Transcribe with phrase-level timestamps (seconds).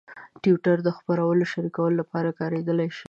[0.41, 2.99] ټویټر د خبرونو شریکولو لپاره کارېدلی شي.